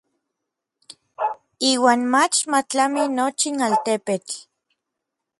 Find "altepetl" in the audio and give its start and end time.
3.65-4.35